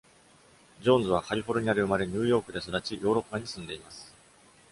[0.81, 4.11] ジョーンズは、カリフォルニアで生まれニューヨークで育ち、ヨーロッパに住んでいます。